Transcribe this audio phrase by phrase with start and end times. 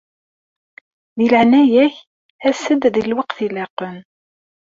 [1.17, 1.95] Di leɛnaya-k
[2.49, 3.97] as-d di lweqt ilaqen.